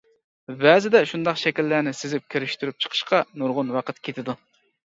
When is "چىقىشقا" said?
2.87-3.23